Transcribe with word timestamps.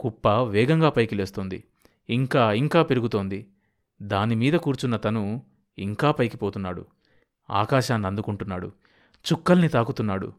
కుప్ప 0.00 0.28
వేగంగా 0.28 0.90
పైకి 0.90 1.14
లేస్తోంది 1.14 1.64
ఇంకా 2.10 2.52
ఇంకా 2.52 2.82
పెరుగుతోంది. 2.82 3.48
దానిమీద 4.02 4.52
కూర్చున్న 4.52 4.96
తను 4.96 5.42
ఇంకా 5.78 6.10
పైకి 6.10 6.36
పోతున్నాడు. 6.36 6.86
ఆకాశాన్ని 7.50 8.06
అందుకుంటున్నాడు. 8.06 8.72
చుక్కల్ని 9.32 9.68
తాకుతున్నాడు. 9.68 10.32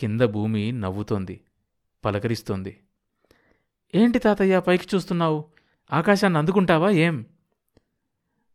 కింద 0.00 0.20
భూమి 0.20 0.72
నవ్వుతోంది. 0.72 1.40
పలకరిస్తోంది. 2.04 2.80
ఏంటి 3.94 4.18
తాతయ్య 4.18 4.60
పైకి 4.60 4.96
చూస్తున్నావు? 4.96 5.44
ఆకాశాన్ని 5.92 6.38
అందుకుంటావా? 6.38 6.90
ఏం? 6.90 7.26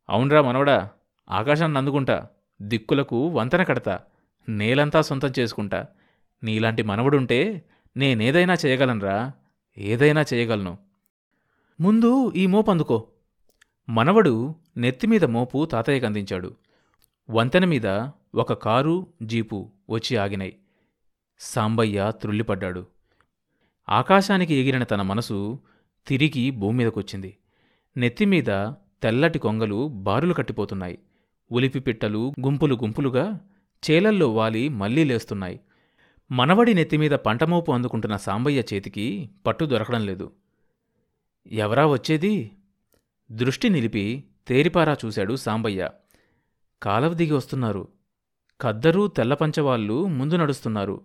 అవునరా 0.10 0.42
మనవడా 0.42 0.90
ఆకాశాన్ని 1.30 1.78
అందుకుంటా. 1.78 2.28
దిక్కులకు 2.62 3.28
వంతెన 3.28 3.64
కడతా. 3.64 4.00
నేలంతా 4.50 5.02
సొంతం 5.02 5.32
చేసుకుంటా. 5.40 5.86
నీలాంటి 6.44 6.84
మనవడుంటే 6.84 7.66
నేనేదైనా 7.98 8.56
చేయగలనురా? 8.66 9.34
ఏదైనా 9.78 10.26
చేయగలను. 10.34 10.78
ముందు 11.82 12.32
ఈ 12.36 12.46
మోపు 12.46 12.72
అందుకో. 12.72 13.08
మనవడు 13.90 14.56
నెత్తిమీద 14.78 15.26
మోపు 15.26 15.66
తాతయ్యకు 15.66 16.06
అందించాడు. 16.06 16.56
వంతెన 17.30 17.66
మీద 17.66 17.88
ఒక 18.36 18.54
కారు 18.54 19.08
జీపు 19.24 19.72
వచ్చి 19.90 20.18
ఆగినాయి. 20.18 20.58
సాంబయ్య 21.40 22.14
త్రుళ్ళిపడ్డాడు. 22.22 22.88
ఆకాశానికి 23.90 24.54
ఎగిరిన 24.56 24.84
తన 24.84 25.02
మనసు 25.02 25.60
తిరిగి 26.08 26.52
భూమి 26.52 26.78
మీదకొచ్చింది. 26.78 27.38
నెత్తిమీద 27.98 28.72
తెల్లటి 29.04 29.40
కొంగలు 29.40 29.88
బారులు 29.88 30.34
కట్టిపోతున్నాయి. 30.34 31.00
ఉలిపి 31.52 31.80
పిట్టలు 31.80 32.34
గుంపులు 32.42 32.76
గుంపులుగా 32.76 33.40
చేలల్లో 33.92 34.34
వాలి 34.34 34.70
మళ్ళీ 34.70 35.04
లేస్తున్నాయి. 35.04 35.60
మనవడి 36.34 36.74
నెత్తిమీద 36.74 37.12
పంటమోపు 37.12 37.72
అందుకుంటున్న 37.72 38.18
సాంబయ్య 38.18 38.62
చేతికి 38.74 39.30
పట్టు 39.46 39.66
దొరకడం 39.66 40.06
లేదు. 40.06 40.32
ఎవరా 41.48 41.88
వచ్చేది? 41.88 42.52
దృష్టి 43.32 43.70
నిలిపి 43.70 44.24
తేరిపారా 44.48 44.98
చూశాడు 45.06 45.36
సాంబయ్య. 45.36 45.90
కాలవ 46.84 47.14
దిగి 47.14 47.32
వస్తున్నారు. 47.32 47.88
కద్దరు 48.62 49.08
తెల్లపంచవాళ్ళు 49.08 50.08
ముందు 50.08 50.36
నడుస్తున్నారు. 50.36 51.02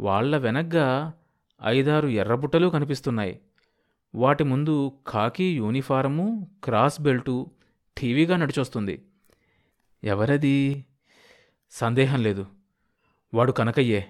వాళ్ళ 0.00 0.36
వెనగ్గా 0.36 1.12
ఐదారు 1.64 2.08
ఎర్రబుట్టలు 2.08 2.68
కనిపిస్తున్నాయి. 2.68 3.40
వాటి 4.14 4.44
ముందు 4.44 4.92
ఖాకీ 5.08 5.56
యూనిఫారము 5.56 6.50
క్రాస్ 6.64 7.00
బెల్టు 7.00 7.50
టీవీగా 7.98 8.36
నడిచొస్తుంది. 8.36 9.02
ఎవరది? 10.04 10.84
సందేహం 11.70 12.22
లేదు. 12.22 12.46
వాడు 13.34 13.52
కనకయ్యే. 13.52 14.08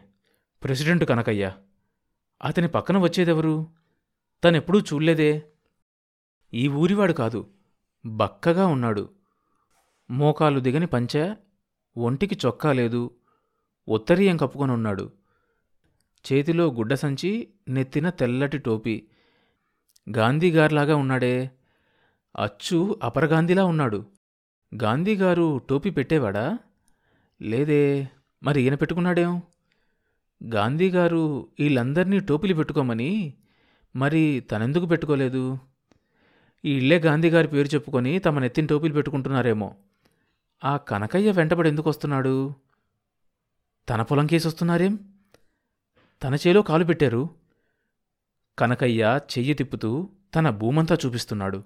ప్రెసిడెంట్ 0.65 1.05
కనకయ్య. 1.05 1.53
అతని 2.45 2.69
పక్కన 2.69 2.99
వచ్చేదెవరు? 2.99 3.67
తనెప్పుడూ 4.45 4.81
చూడలేదే. 4.81 5.43
ఈ 6.55 6.69
ఊరివాడు 6.69 7.13
కాదు. 7.13 7.51
బక్కగా 8.07 8.67
ఉన్నాడు. 8.67 9.11
మోకాలు 10.11 10.61
దిగని 10.61 10.87
పంచె 10.87 11.35
ఒంటికి 11.97 12.39
చొక్కా 12.47 12.73
లేదు. 12.73 13.11
ఉత్తరీయం 13.89 14.37
కప్పుకొని 14.37 14.73
ఉన్నాడు. 14.73 15.13
చేతిలో 16.33 16.73
గుడ్డ 16.73 16.95
సంచి 16.95 17.49
నెత్తిన 17.69 18.11
తెల్లటి 18.11 18.59
టోపీ. 18.59 19.09
గాంధీగారిలాగా 20.17 20.97
ఉన్నాడే. 20.97 21.51
అచ్చు 22.39 23.01
అపరగాంధీలా 23.03 23.65
ఉన్నాడు. 23.65 24.07
గాంధీగారు 24.83 25.61
టోపీ 25.71 25.91
పెట్టేవాడా? 25.91 26.59
లేదే. 27.43 28.09
మరి 28.43 28.63
ఈయన 28.63 28.75
పెట్టుకున్నాడేం? 28.75 29.43
గాంధీగారు 30.45 31.49
వీళ్ళందర్నీ 31.61 32.21
టోపీలు 32.21 32.55
పెట్టుకోమని 32.55 33.35
మరి 33.97 34.45
తనెందుకు 34.51 34.87
పెట్టుకోలేదు? 34.87 35.51
వీళ్ళే 36.65 36.77
ఇళ్ళే 36.77 36.99
గాంధీగారి 36.99 37.49
పేరు 37.49 37.69
చెప్పుకొని 37.69 38.19
తమ 38.19 38.39
నెత్తిన 38.39 38.67
టోపీలు 38.67 38.93
పెట్టుకుంటున్నారేమో. 38.93 39.75
ఆ 40.65 40.77
కనకయ్య 40.77 41.31
వెంటబడి 41.31 41.69
ఎందుకు 41.69 41.89
వస్తున్నాడు? 41.91 42.55
తన 43.89 44.03
పొలం 44.03 44.27
కేసి 44.27 44.49
వస్తున్నారేం? 44.49 44.99
తన 46.23 46.35
చేలో 46.35 46.63
కాలు 46.63 46.85
పెట్టారు? 46.85 47.31
కనకయ్య 48.59 49.21
చెయ్యి 49.39 49.55
తిప్పుతూ 49.55 50.09
తన 50.35 50.51
భూమంతా 50.51 50.99
చూపిస్తున్నాడు. 51.07 51.65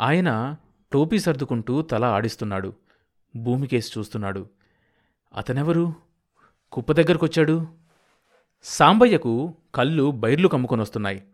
ఆయన 0.00 0.56
టోపీ 0.92 1.18
సర్దుకుంటూ 1.18 1.82
తల 1.82 2.04
ఆడిస్తున్నాడు. 2.04 2.74
భూమికేసి 3.36 3.98
చూస్తున్నాడు. 3.98 4.48
అతనెవరు? 5.34 5.94
కుప్ప 6.72 6.92
దగ్గరకొచ్చాడు? 6.92 7.79
సాంబయ్యకు 8.62 9.54
కళ్ళు 9.74 10.10
బైర్లు 10.10 10.48
కమ్ముకొనొస్తున్నాయి. 10.48 11.24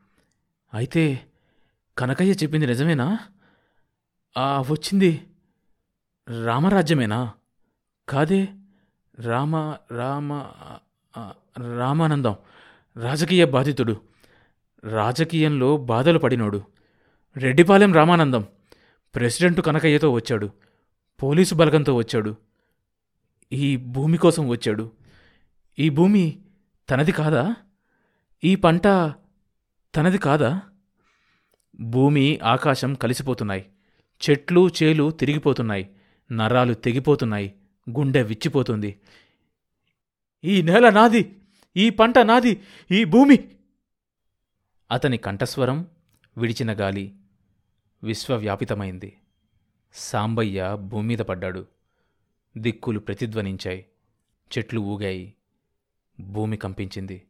అయితే 0.75 1.27
కనకయ్య 1.99 2.33
చెప్పింది 2.33 2.67
నిజమేనా? 2.67 3.19
ఆ 4.37 4.61
వచ్చింది 4.61 5.27
రామరాజ్యమేనా? 6.45 7.33
కాదే 8.09 8.49
రామ 9.19 9.57
రామ 9.93 10.51
రామానందం 11.79 12.37
రాజకీయ 12.97 13.45
బాధితుడు. 13.45 14.01
రాజకీయంలో 14.85 15.77
బాధలు 15.77 16.19
పడినోడు. 16.19 16.63
రెడ్డిపాలెం 17.37 17.93
రామానందం 17.93 18.47
ప్రెసిడెంటు 19.15 19.61
కనకయ్యతో 19.61 20.11
వచ్చాడు. 20.11 20.51
పోలీసు 21.23 21.55
బలగంతో 21.55 21.95
వచ్చాడు. 21.95 22.37
ఈ 23.53 23.77
భూమి 23.77 24.19
కోసం 24.19 24.49
వచ్చాడు. 24.49 24.93
ఈ 25.79 25.89
భూమి 25.89 26.43
తనది 26.91 27.13
కాదా? 27.13 27.57
ఈ 28.45 28.57
పంట 28.57 28.83
తనది 29.97 30.19
కాదా? 30.19 30.63
భూమి 31.81 32.39
ఆకాశం 32.39 32.95
కలిసిపోతున్నాయి. 32.95 33.71
చెట్లు 34.31 34.69
చేలు 34.69 35.11
తిరిగిపోతున్నాయి. 35.11 35.91
నరాలు 36.33 36.75
తెగిపోతున్నాయి. 36.75 37.55
గుండె 37.91 38.23
విచ్చిపోతుంది. 38.23 39.01
ఈ 40.45 40.63
నేల 40.63 40.91
నాది. 40.91 41.37
ఈ 41.77 41.91
పంట 41.91 42.19
నాది. 42.19 42.63
ఈ 42.91 43.05
భూమి. 43.05 43.49
అతని 44.91 45.17
కంఠస్వరం 45.17 45.87
విడిచిన 46.39 46.73
గాలి 46.73 47.15
విశ్వవ్యాపితమైంది. 48.03 49.17
సాంబయ్య 49.93 50.77
భూమ్మీద 50.81 51.19
పడ్డాడు. 51.19 51.67
దిక్కులు 52.59 52.99
ప్రతిధ్వనించాయి. 52.99 53.87
చెట్లు 54.59 54.81
ఊగాయి. 54.81 55.36
భూమి 56.19 56.57
కంపించింది. 56.57 57.23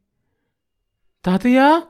తాతయ్య! 1.24 1.82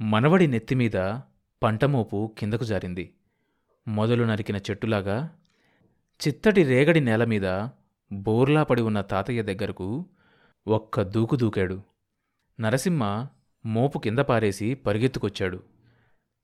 మనవడి 0.00 0.46
నెత్తిమీద 0.46 1.22
పంటమోపు 1.62 2.34
కిందకు 2.38 2.64
జారింది. 2.64 3.14
మొదలు 3.88 4.24
నరికిన 4.24 4.56
చెట్టులాగా 4.56 5.16
చిత్తటి 6.20 6.62
రేగడి 6.62 7.00
నేల 7.00 7.24
మీద 7.24 7.68
బోర్లా 8.12 8.62
పడి 8.62 8.82
ఉన్న 8.82 9.00
తాతయ్య 9.00 9.42
దగ్గరకు 9.42 10.06
ఒక్క 10.66 11.02
దూకు 11.02 11.36
దూకాడు. 11.36 11.82
నరసింహ 12.60 13.28
మోపు 13.66 13.98
కింద 13.98 14.18
పారేసి 14.18 14.74
పరిగెత్తుకొచ్చాడు. 14.74 15.58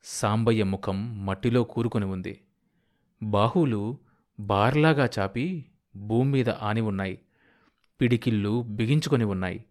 సాంబయ్య 0.04 0.65
ముఖం 0.65 1.27
మట్టిలో 1.27 1.65
కూరుకొని 1.65 2.04
ఉంది. 2.04 2.41
బాహువులు 3.22 3.82
బార్లాగా 4.41 5.09
చాపి 5.19 5.47
భూమి 5.97 6.31
మీద 6.31 6.50
ఆని 6.50 6.81
ఉన్నాయి 6.81 7.19
పిడికిళ్ళు 8.00 8.62
బిగించుకొని 8.62 9.25
ఉన్నాయి. 9.25 9.64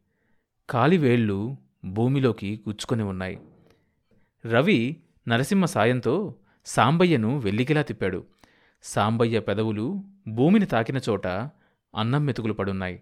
కాలివేళ్ళు 0.70 1.58
భూమిలోకి 1.86 2.62
గుచ్చుకొని 2.70 3.04
ఉన్నాయి. 3.04 3.40
రవి 4.46 4.98
నరసింహ 5.28 5.66
సాయంతో 5.66 6.36
సాంబయ్యను 6.66 7.38
వెల్లికిలా 7.40 7.82
తిప్పాడు. 7.82 8.26
సాంబయ్య 8.84 9.40
పెదవులు 9.40 10.04
భూమిని 10.28 10.66
తాకిన 10.66 10.98
చోట 10.98 11.28
అన్నం 11.96 12.26
మెతుకులు 12.26 12.54
పడున్నాయి. 12.54 13.02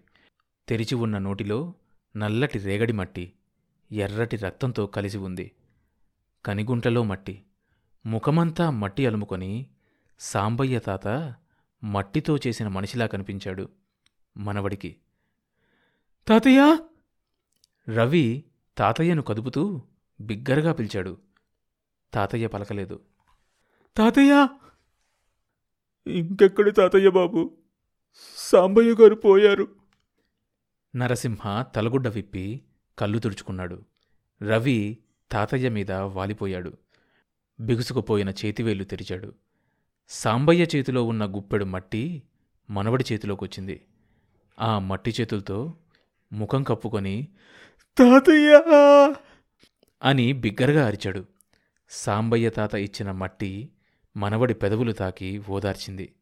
తెరిచి 0.68 0.94
ఉన్న 0.94 1.18
నోటిలో 1.18 1.74
నల్లటి 2.16 2.58
రేగడి 2.58 2.92
మట్టి 2.92 3.32
ఎర్రటి 3.92 4.36
రక్తంతో 4.36 4.86
కలిసి 4.86 5.18
ఉంది. 5.18 5.52
కనిగుంటలో 6.44 7.02
మట్టి 7.02 7.42
ముఖమంతా 8.06 8.70
మట్టి 8.70 9.06
అలుముకొని 9.06 9.66
సాంబయ్య 10.20 10.78
తాత 10.78 11.34
మట్టితో 11.84 12.38
చేసిన 12.46 12.68
మనిషిలా 12.68 13.06
కనిపించాడు 13.06 13.68
మనవడికి. 14.36 14.96
తాతయ్య? 16.26 16.78
రవి 17.88 18.44
తాతయ్యను 18.78 19.22
కదుపుతూ 19.22 19.82
బిగ్గరగా 20.20 20.72
పిలిచాడు. 20.72 21.18
తాతయ్య 22.14 22.46
పలకలేదు. 22.46 23.00
తాతయ్య! 23.96 24.48
ఇంకెక్కడి 26.06 26.70
తాతయ్య 26.70 27.10
బాబు? 27.10 27.58
సాంబయ్య 28.36 28.92
గారు 28.92 29.14
పోయారు. 29.14 29.76
నరసింహ 30.96 31.62
తలగుడ్డ 31.62 32.08
విప్పి 32.08 32.62
కళ్ళు 32.98 33.18
తుడుచుకున్నాడు. 33.18 33.82
రవి 34.42 34.98
తాతయ్య 35.32 35.68
మీద 35.68 35.92
వాలిపోయాడు. 35.92 36.78
బిగుసుకుపోయిన 37.60 38.28
చేతివేళ్ళు 38.30 38.84
తెరిచాడు. 38.84 39.34
సాంబయ్య 40.08 40.66
చేతిలో 40.76 41.04
ఉన్న 41.04 41.36
గుప్పెడు 41.36 41.64
మట్టి 41.64 42.22
మనవడి 42.70 43.04
చేతిలోకొచ్చింది. 43.12 43.86
ఆ 44.60 44.78
మట్టి 44.78 45.14
చేతులతో 45.20 45.74
ముఖం 46.32 46.62
కప్పుకొని 46.62 47.28
తాతయ్య! 47.96 48.62
అని 50.02 50.32
బిగ్గరగా 50.32 50.86
అరిచాడు. 50.86 51.24
సాంబయ్య 51.90 52.50
తాత 52.50 52.74
ఇచ్చిన 52.74 53.10
మట్టి 53.10 53.68
మనవడి 54.16 54.54
పెదవులు 54.54 54.92
తాకి 54.92 55.42
ఓదార్చింది. 55.48 56.12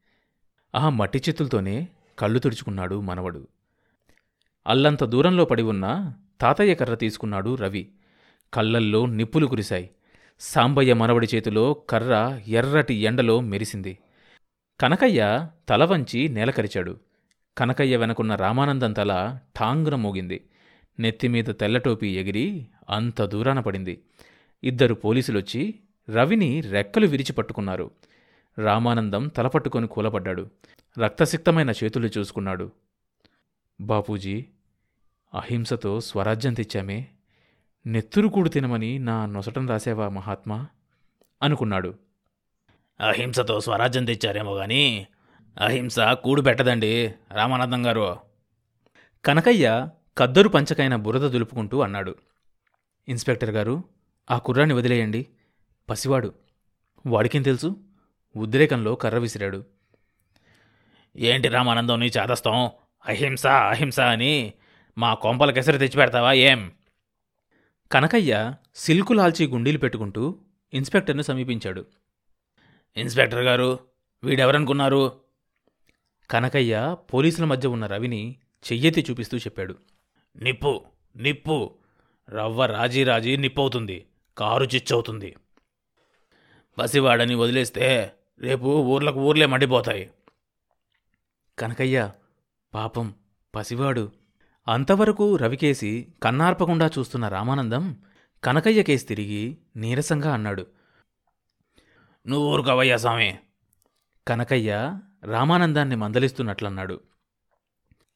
ఆ 0.75 0.89
మట్టి 0.89 1.23
చేతులతోనే 1.29 1.89
కళ్ళు 2.19 2.39
తుడుచుకున్నాడు 2.39 3.01
మనవడు. 3.01 3.49
అల్లంత 4.67 5.05
దూరంలో 5.05 5.45
పడి 5.45 5.63
ఉన్న 5.63 6.15
తాతయ్య 6.41 6.75
కర్ర 6.75 6.95
తీసుకున్నాడు 6.95 7.55
రవి. 7.55 7.93
కళ్ళల్లో 8.55 9.07
నిప్పులు 9.07 9.47
కురిశాయి. 9.47 9.91
సాంబయ్య 10.41 10.95
మనవడి 10.95 11.29
చేతిలో 11.35 11.75
కర్ర 11.75 12.41
ఎర్రటి 12.47 12.95
ఎండలో 12.95 13.41
మెరిసింది. 13.41 13.99
కనకయ్య 14.81 15.49
తల 15.69 15.85
వంచి 15.85 16.29
నేలకరిచాడు. 16.29 17.01
కనకయ్య 17.59 17.97
వెనకున్న 17.97 18.35
రామానందం 18.35 18.93
తల 18.93 19.39
ఠాంగున 19.61 19.95
మోగింది. 19.95 20.45
నెత్తిమీద 21.01 21.45
తెల్లటోపీ 21.45 22.19
ఎగిరి 22.19 22.67
అంత 22.91 23.23
దూరాన 23.23 23.61
పడింది. 23.61 24.03
ఇద్దరు 24.65 24.95
పోలీసులొచ్చి 24.95 25.75
రవిని 26.11 26.61
రెక్కలు 26.61 27.07
విరిచి 27.07 27.33
పట్టుకున్నారు. 27.33 27.91
రామానందం 28.59 29.29
తలపట్టుకొని 29.29 29.87
కూలపడ్డాడు 29.87 30.51
రక్తసిక్తమైన 30.99 31.71
చేతులు 31.71 32.11
చూసుకున్నాడు. 32.19 32.73
బాపూజీ 33.81 34.45
అహింసతో 35.35 36.01
స్వరాజ్యం 36.01 36.55
తెచ్చామే. 36.55 37.09
నెత్తురుకూడు 37.87 38.49
తినమని 38.49 38.99
నా 38.99 39.27
నొసటం 39.27 39.69
రాసేవా 39.69 40.09
మహాత్మా? 40.09 40.67
అనుకున్నాడు. 41.43 41.95
అహింసతో 43.01 43.61
స్వరాజ్యం 43.61 44.05
తెచ్చారేమో 44.05 44.55
గాని 44.55 45.07
అహింస 45.61 46.01
కూడు 46.01 46.43
పెట్టదండి 46.43 47.15
రామానందం 47.33 47.87
గారు. 47.87 48.19
కనకయ్య 49.25 49.89
కద్దరు 50.19 50.49
పంచకైన 50.49 50.97
బురద 50.97 51.21
దులుపుకుంటూ 51.21 51.81
అన్నాడు. 51.81 52.15
ఇన్స్పెక్టర్ 53.09 53.51
గారు 53.51 53.85
ఆ 54.31 54.39
కుర్రాన్ని 54.39 54.75
వదిలేయండి. 54.75 55.27
పసివాడు. 55.91 56.35
వాడికేం 57.07 57.43
తెలుసు? 57.43 57.77
ఉద్రేకంలో 58.37 58.95
కర్ర 58.95 59.19
విసిరాడు. 59.19 59.65
ఏంటి 61.17 61.49
రామానందం 61.49 62.01
నీ 62.01 62.07
చేదస్తాం? 62.07 62.71
అహింస 63.07 63.47
అహింస 63.47 64.01
అని 64.01 64.53
మా 64.99 65.15
కొంపల 65.15 65.51
కెసరి 65.51 65.79
తెచ్చి 65.79 65.97
పెడతావా? 65.97 66.33
ఏం? 66.33 66.73
కనకయ్య 67.93 68.55
సిల్కు 68.75 69.13
లాల్చి 69.13 69.47
గుండీలు 69.47 69.79
పెట్టుకుంటూ 69.79 70.39
ఇన్స్పెక్టర్ను 70.75 71.23
సమీపించాడు. 71.23 71.87
ఇన్స్పెక్టర్ 72.97 73.45
గారు 73.45 73.79
వీడెవరనుకున్నారు? 74.25 75.24
కనకయ్య 76.31 76.97
పోలీసుల 77.15 77.45
మధ్య 77.45 77.69
ఉన్న 77.69 77.87
రవిని 77.87 78.37
చెయ్యెత్తి 78.73 79.07
చూపిస్తూ 79.11 79.39
చెప్పాడు. 79.39 79.79
నిప్పు 80.37 80.85
నిప్పు. 81.17 81.75
రవ్వ 82.31 82.67
రాజీ 82.67 83.05
రాజీ 83.05 83.37
నిప్పవుతుంది. 83.37 84.07
కారు 84.39 84.65
చిచ్చవుతుంది. 84.65 85.37
పసివాడని 86.79 87.35
వదిలేస్తే 87.35 88.13
రేపు 88.39 88.67
ఊర్లకు 88.67 89.21
ఊర్లే 89.21 89.47
మండిపోతాయి. 89.47 90.11
కనకయ్య 91.59 92.13
పాపం 92.75 93.15
పసివాడు. 93.55 94.13
అంతవరకు 94.69 95.37
రవికేసి 95.37 96.09
కన్నార్పకుండా 96.23 96.91
చూస్తున్న 96.99 97.29
రామానందం 97.29 97.97
కనకయ్య 98.45 98.83
కేసి 98.83 99.07
తిరిగి 99.07 99.59
నీరసంగా 99.77 100.35
అన్నాడు. 100.35 100.67
నువ్వు 102.27 102.53
ఊరుకవయ్యా 102.53 102.97
స్వామి. 102.97 103.39
కనకయ్య 104.29 104.99
రామానందాన్ని 105.25 105.97
మందలిస్తున్నట్లన్నాడు. 105.97 107.01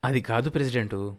అది 0.05 0.21
కాదు 0.21 0.51
ప్రెసిడెంటు. 0.51 1.17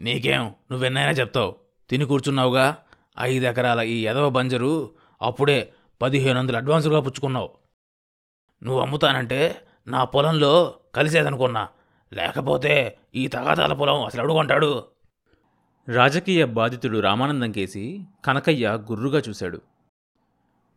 నీకేం? 0.00 0.54
నువ్వెన్నైనా 0.70 1.10
చెప్తావు. 1.10 1.56
తిని 1.90 2.04
కూర్చున్నావుగా? 2.04 2.76
ఐదు 3.20 3.46
ఎకరాల 3.46 3.80
ఈ 3.80 4.06
ఎదవ 4.06 4.30
బంజరు 4.30 4.94
అప్పుడే 5.22 5.72
పదిహేను 6.02 6.38
వందలు 6.38 6.56
అడ్వాన్సుగా 6.56 7.00
పుచ్చుకున్నావు. 7.00 7.50
నువ్వు 8.62 8.82
అమ్ముతానంటే 8.82 9.66
నా 9.86 10.04
పొలంలో 10.04 10.80
కలిసేదనుకున్నా. 10.94 11.68
లేకపోతే 12.12 12.98
ఈ 13.14 13.26
తగాదాల 13.26 13.72
పొలం 13.72 14.04
అసలు 14.04 14.22
అడుగుంటాడు 14.22 14.84
రాజకీయ 15.88 16.44
బాధితుడు 16.44 16.98
రామానందం 16.98 17.52
కేసి 17.52 18.04
కనకయ్య 18.24 18.68
గుర్రుగా 18.68 19.22
చూశాడు. 19.28 19.60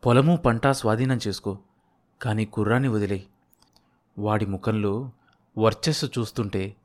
పొలము 0.06 0.36
పంట 0.36 0.68
స్వాధీనం 0.68 1.20
చేసుకో 1.28 1.60
కానీ 2.22 2.46
కుర్రాన్ని 2.46 2.90
వదిలేయ్. 2.90 3.22
వాడి 4.18 4.46
ముఖంలో 4.46 5.12
వర్చస్సు 5.58 6.06
చూస్తుంటే 6.06 6.76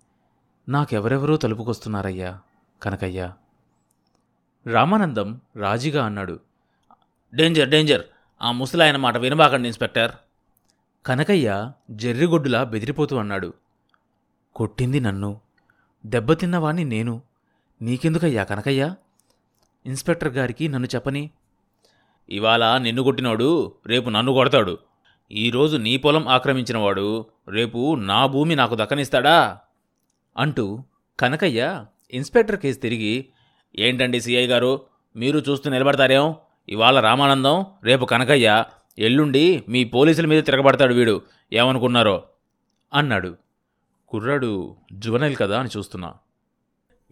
నాకెవరెవరో 0.69 1.36
తలుపుకొస్తున్నారయ్యా 1.36 2.40
కనకయ్య. 2.82 3.32
రామానందం 4.66 5.40
రాజీగా 5.56 6.04
అన్నాడు. 6.04 6.40
Danger 7.34 7.69
danger! 7.69 8.02
ఆ 8.42 8.52
ముసలాయన 8.52 8.96
మాట 8.96 9.16
వినబాకండి 9.16 9.69
ఇన్స్పెక్టర్. 9.69 10.12
కనకయ్య 11.06 11.72
జర్రిగొడ్డులా 11.90 12.64
బెదిరిపోతూ 12.64 13.16
అన్నాడు. 13.16 13.52
కొట్టింది 14.54 15.00
నన్ను. 15.00 15.40
దెబ్బతిన్నవాణ్ణి 16.06 16.84
నేను. 16.84 17.22
నీకెందుకయ్యా 17.82 18.44
కనకయ్య? 18.44 18.94
ఇన్స్పెక్టర్ 19.86 20.28
గారికి 20.28 20.69
నన్ను 20.69 20.88
చెప్పని. 20.94 21.31
ఇవాళ 22.28 22.78
నిన్ను 22.78 23.02
కొట్టినోడు 23.02 23.72
రేపు 23.86 24.10
నన్ను 24.10 24.32
కొడతాడు. 24.32 24.78
ఈరోజు 25.32 25.76
నీ 25.76 25.96
పొలం 25.96 26.28
ఆక్రమించినవాడు 26.28 27.26
రేపు 27.48 27.94
నా 27.94 28.26
భూమి 28.26 28.54
నాకు 28.54 28.75
దక్కనిస్తాడా? 28.75 29.58
అంటూ 30.38 30.82
కనకయ్య 31.20 31.84
ఇన్స్పెక్టర్ 32.10 32.60
కేసు 32.60 32.78
తిరిగి 32.78 33.28
ఏంటండి 33.78 34.20
సిఐ 34.20 34.46
గారు? 34.46 34.80
మీరు 35.16 35.42
చూస్తూ 35.48 35.70
నిలబడతారేం? 35.70 36.34
ఇవాళ 36.69 37.00
రామానందం 37.00 37.64
రేపు 37.84 38.04
కనకయ్య 38.04 38.64
ఎల్లుండి 38.98 39.64
మీ 39.69 39.84
పోలీసుల 39.84 40.26
మీద 40.26 40.44
తిరగబడతాడు 40.44 40.94
వీడు. 40.94 41.22
ఏమనుకున్నారో? 41.52 42.22
అన్నాడు. 42.94 43.36
కుర్రాడు 44.08 44.76
జువనైల్ 44.92 45.36
కదా 45.36 45.60
అని 45.60 45.69
చూస్తున్నా. 45.76 46.14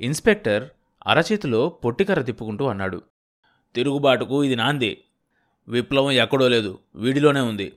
ఇన్స్పెక్టర్ 0.00 0.68
అరచేతిలో 1.06 1.68
పొట్టికర్ర 1.68 2.22
తిప్పుకుంటూ 2.22 2.66
అన్నాడు. 2.66 3.02
తిరుగుబాటుకు 3.74 4.44
ఇది 4.44 4.56
నాంది. 4.56 5.04
విప్లవం 5.68 6.10
ఎక్కడో 6.10 6.48
లేదు. 6.48 6.78
వీడిలోనే 6.94 7.40
ఉంది. 7.40 7.72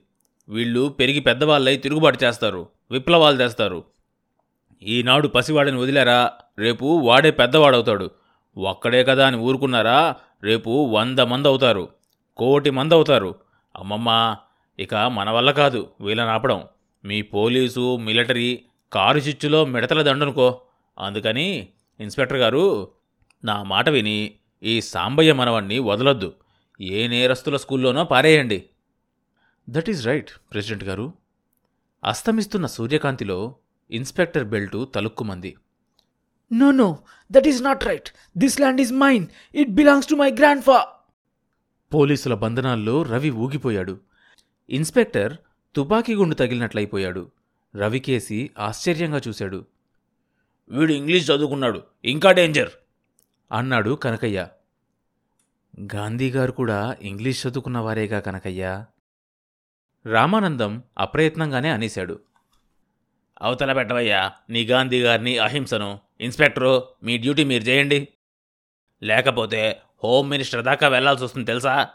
వీళ్ళు 0.50 0.88
పెరిగి 0.88 1.20
పెద్దవాళ్ళై 1.20 1.76
తిరుగుబాటు 1.76 2.24
చేస్తారు 2.24 2.68
విప్లవాలు 2.90 3.36
తెస్తారు. 3.36 3.84
ఈనాడు 4.82 5.28
పసివాడిని 5.28 5.78
వదిలేరా? 5.78 6.30
రేపు 6.58 6.84
వాడే 6.84 7.30
పెద్దవాడవుతాడు. 7.30 8.10
ఒక్కడే 8.56 9.04
కదా 9.04 9.26
అని 9.26 9.36
ఊరుకున్నారా? 9.36 10.16
రేపు 10.44 10.70
వంద 10.92 11.18
మంది 11.18 11.48
అవుతారు 11.48 11.88
కోటి 12.36 12.70
మంది 12.70 12.94
అవుతారు 12.94 13.34
అమ్మమ్మ 13.76 14.36
ఇక 14.78 14.94
మన 14.94 15.30
వల్ల 15.30 15.50
కాదు 15.50 15.88
వీళ్ళని 16.00 16.30
ఆపడం 16.30 16.64
మీ 17.04 17.22
పోలీసు 17.22 17.96
మిలిటరీ 17.96 18.64
కారు 18.92 19.18
చిచ్చులో 19.18 19.64
మిడతల 19.64 20.02
దండనుకో. 20.02 20.60
అందుకని 20.98 21.68
ఇన్స్పెక్టర్ 22.00 22.38
గారు 22.38 22.88
నా 23.44 23.62
మాట 23.62 23.88
విని 23.88 24.32
ఈ 24.62 24.80
సాంబయ్య 24.80 25.32
మనవణ్ణి 25.32 25.78
వదలొద్దు. 25.78 26.32
ఏ 26.80 27.08
నేరస్తుల 27.08 27.56
స్కూల్లోనో 27.56 28.04
పారేయండి. 28.04 28.64
దట్ 29.70 29.90
ఈజ్ 29.90 30.06
రైట్ 30.06 30.30
ప్రెసిడెంట్ 30.52 30.84
గారు. 30.84 31.12
అస్తమిస్తున్న 32.04 32.66
సూర్యకాంతిలో 32.66 33.54
ఇన్స్పెక్టర్ 33.90 34.44
బెల్టు 34.44 34.84
తలుక్కుమంది. 34.84 35.56
No, 36.54 36.70
no, 36.70 36.94
that 37.32 37.46
is 37.46 37.58
not 37.58 37.78
right. 37.78 38.04
This 38.38 38.58
land 38.58 38.76
is 38.76 38.94
mine. 38.94 39.22
It 39.62 39.68
belongs 39.68 40.04
to 40.04 40.12
my 40.12 40.28
grandfather. 40.30 40.80
పోలీసుల 41.94 42.34
బంధనాల్లో 42.34 43.02
రవి 43.02 43.30
ఊగిపోయాడు. 43.30 44.00
ఇన్స్పెక్టర్ 44.70 45.36
తుపాకీ 45.74 46.14
గుండు 46.14 46.34
తగిలినట్లయిపోయాడు. 46.34 47.30
రవికేసి 47.76 48.50
ఆశ్చర్యంగా 48.58 49.20
చూశాడు. 49.28 49.64
వీడు 50.68 50.92
ఇంగ్లీష్ 50.92 51.30
చదువుకున్నాడు. 51.30 51.82
ఇంకా 52.04 52.32
డేంజర్ 52.32 52.70
అన్నాడు 53.52 53.94
కనకయ్య. 53.94 54.48
గాంధీగారు 55.80 56.52
కూడా 56.52 56.96
ఇంగ్లీష్ 57.02 57.46
చదువుకున్నవారేగా 57.46 58.20
కనకయ్య. 58.20 58.84
రామానందం 60.06 60.82
అప్రయత్నంగానే 60.98 61.70
అనేశాడు. 61.70 62.20
అవతల 63.42 63.72
పెట్టవయ్యా 63.72 64.32
నీ 64.50 64.64
గాంధీ 64.64 65.02
గారిని 65.02 65.38
అహింసను. 65.38 65.98
ఇన్స్పెక్టరు 66.20 66.84
మీ 67.02 67.18
డ్యూటీ 67.18 67.44
మీరు 67.44 67.62
చేయండి. 67.62 68.08
లేకపోతే 69.02 69.80
హోమ్ 70.04 70.30
మినిస్టర్ 70.30 70.64
దాకా 70.64 70.88
వెళ్ళాల్సి 70.88 71.24
వస్తుంది 71.24 71.46
తెలుసా? 71.46 71.88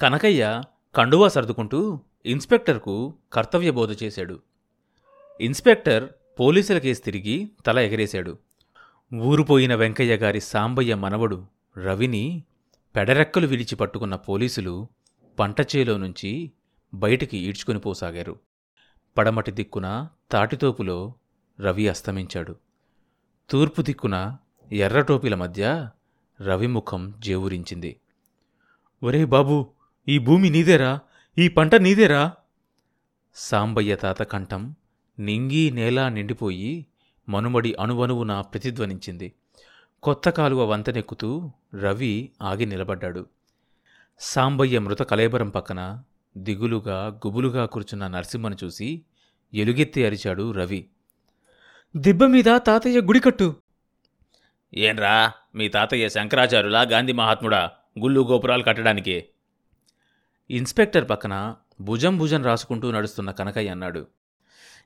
కనకయ్య 0.00 0.62
కండువా 0.94 1.28
సర్దుకుంటూ 1.28 2.00
ఇన్స్పెక్టర్కు 2.26 3.14
కర్తవ్య 3.32 3.70
బోధ 3.70 4.02
చేశాడు. 4.02 4.42
ఇన్స్పెక్టర్ 5.40 6.08
పోలీసుల 6.40 6.78
కేసు 6.78 7.02
తిరిగి 7.02 7.50
తల 7.66 7.78
ఎగరేశాడు. 7.78 8.38
ఊరుపోయిన 9.14 9.74
వెంకయ్య 9.74 10.16
గారి 10.16 10.40
సాంబయ్య 10.40 10.94
మనవడు 10.94 11.46
రవిని 11.84 12.42
పెడరెక్కలు 12.96 13.46
విడిచి 13.46 13.76
పట్టుకున్న 13.76 14.16
పోలీసులు 14.16 14.88
పంటచేలో 15.38 15.96
నుంచి 15.96 16.52
బయటికి 16.94 17.38
ఈడ్చుకొని 17.38 17.78
పోసాగారు. 17.78 18.40
పడమటి 19.18 19.50
దిక్కున 19.50 20.08
తాటితోపులో 20.30 21.14
రవి 21.60 21.88
అస్తమించాడు. 21.88 22.56
తూర్పు 23.50 23.82
దిక్కున 23.82 24.36
ఎర్రటోపిల 24.72 25.34
మధ్య 25.34 25.90
రవి 26.42 26.66
ముఖం 26.66 27.14
జేవురించింది. 27.18 28.00
ఒరే 29.02 29.24
బాబూ 29.24 29.66
ఈ 30.08 30.18
భూమి 30.18 30.50
నీదేరా? 30.50 31.00
ఈ 31.38 31.48
పంట 31.48 31.74
నీదేరా? 31.74 32.32
సాంబయ్య 33.34 33.96
తాత 33.96 34.22
కంఠం 34.22 34.74
నింగి 35.18 35.70
నేల 35.70 36.08
నిండిపోయి 36.08 36.86
మనుమడి 37.28 37.74
అణువణువున 37.74 38.40
ప్రతిధ్వనించింది. 38.40 39.32
కొత్త 40.02 40.30
కాలువ 40.30 40.64
వంతెనెక్కుతూ 40.64 41.52
రవి 41.74 42.32
ఆగి 42.42 42.66
నిలబడ్డాడు. 42.66 43.26
సాంబయ్య 44.18 44.78
మృత 44.78 45.02
కలేబరం 45.02 45.48
పక్కన 45.48 46.02
దిగులుగా 46.36 47.20
గుబులుగా 47.22 47.66
కూర్చున్న 47.66 48.06
నరసింహను 48.06 48.56
చూసి 48.64 48.88
ఎలుగెత్తి 49.52 50.04
అరిచాడు 50.04 50.52
రవి. 50.52 50.80
దిబ్బ 51.94 52.24
మీద 52.24 52.48
తాతయ్య 52.58 53.00
గుడి 53.00 53.20
కట్టు. 53.20 53.48
ఏంరా 54.72 55.14
మీ 55.54 55.68
తాతయ్య 55.68 56.08
శంకరాచార్యులా 56.08 56.82
గాంధీ 56.82 57.12
మహాత్ముడా 57.12 57.60
గుళ్ళు 57.98 58.20
గోపురాలు 58.20 58.62
కట్టడానికి? 58.62 59.16
ఇన్స్పెక్టర్ 60.50 61.08
పక్కన 61.08 61.34
భుజం 61.80 62.18
భుజం 62.18 62.42
రాసుకుంటూ 62.44 62.90
నడుస్తున్న 62.90 63.30
కనకయ్య 63.30 63.68
అన్నాడు. 63.68 64.02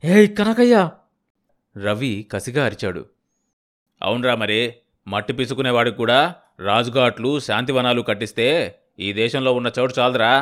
ఏయ్ 0.02 0.36
కనకయ్య! 0.38 0.76
రవి 1.76 2.28
కసిగా 2.32 2.64
అరిచాడు. 2.64 3.02
అవునరా 4.00 4.34
మరి 4.34 4.60
మట్టి 5.06 5.32
పిసుకునేవాడికి 5.32 5.96
కూడా 5.96 6.20
రాజుఘాట్లు 6.60 7.40
శాంతివనాలు 7.40 8.02
కట్టిస్తే 8.02 8.48
ఈ 8.98 9.12
దేశంలో 9.12 9.52
ఉన్న 9.52 9.72
చోటు 9.78 10.00
చాలదురా. 10.00 10.32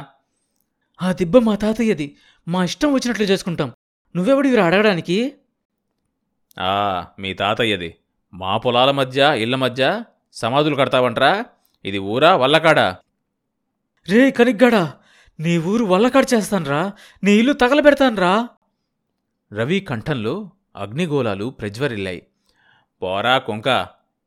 ఆ 1.02 1.12
దిబ్బ 1.12 1.38
మా 1.38 1.54
తాతయ్యది. 1.54 2.16
మా 2.48 2.64
ఇష్టం 2.64 2.92
వచ్చినట్లు 2.92 3.24
చేసుకుంటాం. 3.24 3.72
నువ్వెవడివిరా 4.16 4.64
అడగడానికి? 4.66 5.34
ఆ 6.58 7.06
మీ 7.18 7.34
తాతయ్యది. 7.34 7.94
మా 8.34 8.56
పొలాల 8.56 8.90
మధ్య 8.90 9.32
ఇళ్ళ 9.36 9.54
మధ్య 9.54 10.04
సమాధులు 10.32 10.76
కడతావంట్రా. 10.76 11.44
ఇది 11.84 11.98
ఊరా 11.98 12.36
వల్లకాడా? 12.36 12.96
రే 14.08 14.30
కనిగ్గాడా 14.30 14.94
నీ 15.40 15.58
ఊరు 15.58 15.84
వల్లకాడు 15.84 16.34
చేస్తాన్రా 16.34 16.92
నీ 17.22 17.32
ఇల్లు 17.32 17.52
తగలబెడతాన్రా. 17.52 18.48
రవి 19.52 19.80
కంఠంలో 19.80 20.50
అగ్నిగోళాలు 20.76 21.50
ప్రజ్వరిల్లాయి. 21.50 22.22
పోరా 23.02 23.38
కుంక 23.38 23.86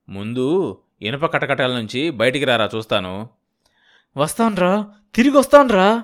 ముందు 0.10 0.78
ఇనప 1.02 1.26
కటకటాల 1.26 1.72
నుంచి 1.72 2.10
బయటికి 2.10 2.46
రారా 2.46 2.70
చూస్తాను. 2.76 3.30
వస్తాన్రా 4.18 4.94
తిరిగి 5.16 5.38
వస్తాన్రా 5.38 6.04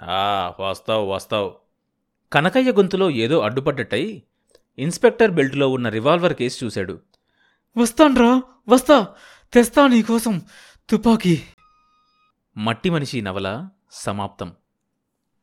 ఆ 0.00 0.52
వస్తావు 0.60 1.12
వస్తావు. 1.12 1.54
కనకయ్య 2.32 2.72
గొంతులో 2.72 3.10
ఏదో 3.10 3.40
అడ్డుపడ్డట్టయి 3.40 4.22
ఇన్స్పెక్టర్ 4.78 5.30
బెల్టులో 5.30 5.68
ఉన్న 5.68 5.88
రివాల్వర్ 5.88 6.34
కేసు 6.34 6.64
చూశాడు. 6.64 7.00
వస్తాన్రా 7.76 8.42
వస్తా. 8.68 9.06
తెస్తా 9.52 9.86
నీకోసం 9.86 10.42
తుపాకీ. 10.90 11.42
మట్టి 12.56 12.90
మనిషి 12.90 13.20
నవల 13.20 13.68
సమాప్తం. 13.90 14.52